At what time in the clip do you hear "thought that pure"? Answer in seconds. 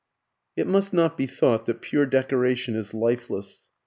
1.27-2.07